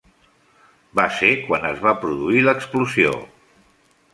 Va 0.99 1.03
ser 1.17 1.29
quan 1.49 1.67
es 1.73 1.83
va 1.83 1.93
produir 2.07 2.41
l'explosió. 2.47 3.13